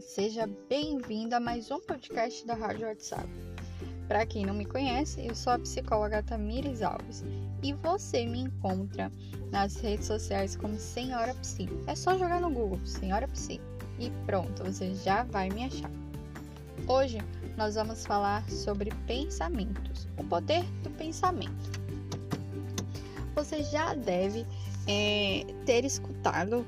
seja 0.00 0.48
bem-vindo 0.68 1.34
a 1.34 1.40
mais 1.40 1.68
um 1.72 1.80
podcast 1.80 2.46
da 2.46 2.54
Rádio 2.54 2.86
WhatsApp. 2.86 3.28
Para 4.06 4.24
quem 4.24 4.46
não 4.46 4.54
me 4.54 4.64
conhece, 4.64 5.26
eu 5.26 5.34
sou 5.34 5.52
a 5.52 5.58
psicóloga 5.58 6.22
Tamires 6.22 6.80
Alves 6.80 7.24
e 7.60 7.72
você 7.72 8.24
me 8.24 8.42
encontra 8.42 9.10
nas 9.50 9.74
redes 9.78 10.06
sociais 10.06 10.54
como 10.54 10.78
Senhora 10.78 11.34
Psi. 11.34 11.68
É 11.88 11.96
só 11.96 12.16
jogar 12.16 12.40
no 12.40 12.52
Google 12.52 12.78
Senhora 12.86 13.26
Psi 13.26 13.60
e 13.98 14.10
pronto, 14.26 14.62
você 14.62 14.94
já 14.94 15.24
vai 15.24 15.50
me 15.50 15.64
achar. 15.64 15.90
Hoje 16.86 17.18
nós 17.56 17.74
vamos 17.74 18.06
falar 18.06 18.48
sobre 18.48 18.92
pensamentos, 19.08 20.06
o 20.16 20.22
poder 20.22 20.62
do 20.84 20.90
pensamento. 20.90 21.80
Você 23.34 23.64
já 23.64 23.92
deve 23.92 24.46
é, 24.86 25.44
ter 25.64 25.84
escutado 25.84 26.64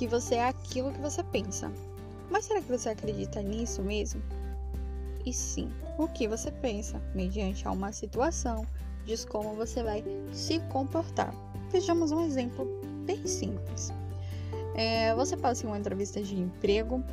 que 0.00 0.06
você 0.06 0.36
é 0.36 0.48
aquilo 0.48 0.92
que 0.92 1.00
você 1.00 1.22
pensa. 1.22 1.70
Mas 2.30 2.44
será 2.44 2.60
que 2.60 2.68
você 2.68 2.88
acredita 2.88 3.42
nisso 3.42 3.82
mesmo? 3.82 4.22
E 5.26 5.32
sim, 5.32 5.70
o 5.98 6.08
que 6.08 6.26
você 6.26 6.50
pensa, 6.50 7.00
mediante 7.14 7.66
a 7.66 7.72
uma 7.72 7.92
situação, 7.92 8.64
diz 9.04 9.24
como 9.24 9.54
você 9.54 9.82
vai 9.82 10.04
se 10.32 10.60
comportar. 10.70 11.34
Vejamos 11.70 12.12
um 12.12 12.24
exemplo 12.24 12.66
bem 13.04 13.26
simples. 13.26 13.92
É, 14.74 15.14
você 15.14 15.36
passa 15.36 15.66
em 15.66 15.68
uma 15.68 15.78
entrevista 15.78 16.22
de 16.22 16.36
emprego 16.36 17.04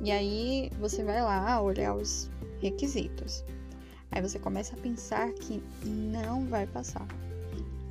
e 0.00 0.10
aí 0.10 0.70
você 0.78 1.02
vai 1.02 1.22
lá 1.22 1.60
olhar 1.60 1.94
os 1.94 2.28
requisitos. 2.60 3.44
Aí 4.10 4.20
você 4.20 4.38
começa 4.38 4.74
a 4.74 4.78
pensar 4.78 5.32
que 5.32 5.62
não 5.84 6.44
vai 6.46 6.66
passar 6.66 7.06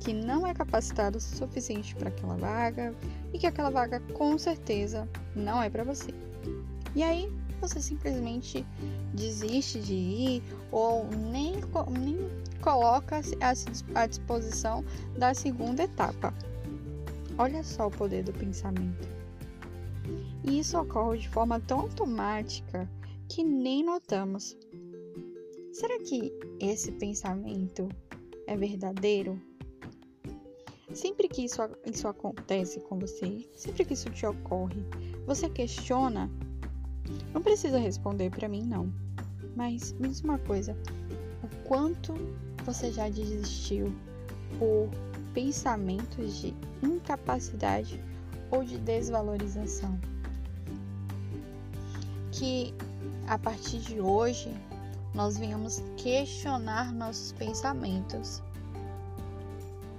que 0.06 0.12
não 0.12 0.46
é 0.46 0.54
capacitado 0.54 1.18
o 1.18 1.20
suficiente 1.20 1.94
para 1.96 2.10
aquela 2.10 2.36
vaga 2.36 2.94
e 3.32 3.38
que 3.40 3.46
aquela 3.46 3.70
vaga 3.70 3.98
com 4.14 4.38
certeza 4.38 5.08
não 5.34 5.60
é 5.60 5.68
para 5.68 5.82
você. 5.82 6.14
E 6.94 7.02
aí 7.02 7.30
você 7.60 7.80
simplesmente 7.80 8.64
desiste 9.14 9.80
de 9.80 9.94
ir 9.94 10.42
ou 10.70 11.06
nem, 11.08 11.54
nem 11.98 12.18
coloca 12.60 13.20
à 13.94 14.06
disposição 14.06 14.84
da 15.16 15.34
segunda 15.34 15.84
etapa. 15.84 16.32
Olha 17.38 17.62
só 17.62 17.88
o 17.88 17.90
poder 17.90 18.24
do 18.24 18.32
pensamento. 18.32 19.08
E 20.44 20.58
isso 20.60 20.78
ocorre 20.78 21.18
de 21.18 21.28
forma 21.28 21.60
tão 21.60 21.80
automática 21.80 22.88
que 23.28 23.42
nem 23.42 23.84
notamos. 23.84 24.56
Será 25.72 25.98
que 25.98 26.32
esse 26.60 26.92
pensamento 26.92 27.88
é 28.46 28.56
verdadeiro? 28.56 29.40
Sempre 30.94 31.28
que 31.28 31.44
isso, 31.44 31.60
isso 31.84 32.08
acontece 32.08 32.80
com 32.80 32.98
você, 32.98 33.46
sempre 33.52 33.84
que 33.84 33.92
isso 33.92 34.08
te 34.08 34.24
ocorre, 34.24 34.82
você 35.26 35.48
questiona. 35.48 36.30
Não 37.32 37.42
precisa 37.42 37.78
responder 37.78 38.30
para 38.30 38.48
mim, 38.48 38.62
não. 38.62 38.92
Mas 39.54 39.92
me 39.94 40.08
diz 40.08 40.20
uma 40.20 40.38
coisa: 40.38 40.76
o 41.42 41.48
quanto 41.68 42.14
você 42.64 42.92
já 42.92 43.08
desistiu 43.08 43.92
por 44.58 44.88
pensamentos 45.34 46.36
de 46.38 46.54
incapacidade 46.82 48.02
ou 48.50 48.64
de 48.64 48.78
desvalorização? 48.78 49.98
Que 52.32 52.74
a 53.26 53.38
partir 53.38 53.78
de 53.78 54.00
hoje 54.00 54.54
nós 55.14 55.38
venhamos 55.38 55.82
questionar 55.96 56.92
nossos 56.92 57.32
pensamentos 57.32 58.42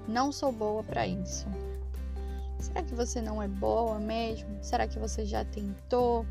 não 0.07 0.31
sou 0.31 0.53
boa 0.53 0.81
para 0.83 1.05
isso. 1.05 1.45
Será 2.59 2.83
que 2.83 2.95
você 2.95 3.21
não 3.21 3.41
é 3.41 3.47
boa 3.47 3.99
mesmo? 3.99 4.49
Será 4.61 4.87
que 4.87 4.99
você 4.99 5.25
já 5.25 5.45
tentou? 5.45 6.25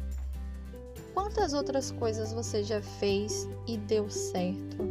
Quantas 1.15 1.53
outras 1.53 1.91
coisas 1.93 2.33
você 2.33 2.63
já 2.63 2.83
fez 2.83 3.49
e 3.67 3.77
deu 3.77 4.11
certo? 4.11 4.85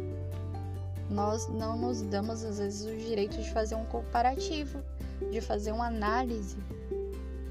Nós 1.10 1.48
não 1.48 1.76
nos 1.78 2.02
damos 2.02 2.44
às 2.44 2.58
vezes 2.58 2.86
o 2.86 2.96
direito 2.96 3.36
de 3.40 3.50
fazer 3.50 3.74
um 3.74 3.84
comparativo, 3.84 4.82
de 5.30 5.40
fazer 5.40 5.72
uma 5.72 5.86
análise. 5.86 6.56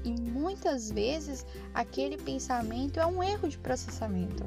E 0.04 0.12
muitas 0.20 0.90
vezes 0.90 1.46
aquele 1.72 2.16
pensamento 2.16 3.00
é 3.00 3.06
um 3.06 3.22
erro 3.22 3.48
de 3.48 3.58
processamento. 3.58 4.44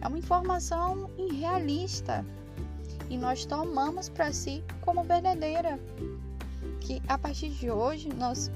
É 0.00 0.08
uma 0.08 0.18
informação 0.18 1.08
irrealista 1.16 2.24
e 3.08 3.16
nós 3.16 3.44
tomamos 3.44 4.08
para 4.08 4.32
si 4.32 4.62
como 4.80 5.04
verdadeira. 5.04 5.78
Que 6.80 7.00
a 7.06 7.16
partir 7.16 7.50
de 7.50 7.70
hoje 7.70 8.08
nós 8.08 8.50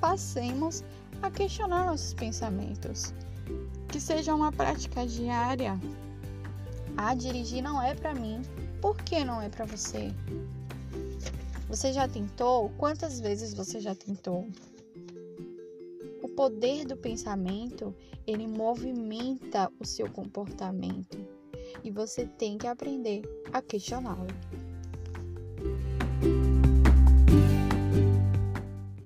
passemos 0.00 0.82
a 1.22 1.30
questionar 1.30 1.86
nossos 1.86 2.14
pensamentos. 2.14 3.14
Que 3.88 4.00
seja 4.00 4.34
uma 4.34 4.50
prática 4.50 5.06
diária. 5.06 5.78
Ah, 6.96 7.14
dirigir 7.14 7.62
não 7.62 7.82
é 7.82 7.94
para 7.94 8.14
mim. 8.14 8.42
Por 8.80 8.96
que 8.96 9.24
não 9.24 9.40
é 9.42 9.48
para 9.48 9.66
você? 9.66 10.12
Você 11.68 11.92
já 11.92 12.08
tentou? 12.08 12.70
Quantas 12.70 13.20
vezes 13.20 13.54
você 13.54 13.80
já 13.80 13.94
tentou? 13.94 14.48
O 16.22 16.28
poder 16.28 16.84
do 16.84 16.96
pensamento, 16.96 17.94
ele 18.26 18.46
movimenta 18.46 19.70
o 19.78 19.84
seu 19.84 20.10
comportamento 20.10 21.18
e 21.84 21.90
você 21.90 22.26
tem 22.26 22.56
que 22.58 22.66
aprender 22.66 23.22
a 23.52 23.60
questioná-lo. 23.60 24.26